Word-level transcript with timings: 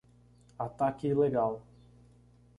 Ataque 0.65 1.09
ilegal 1.11 1.61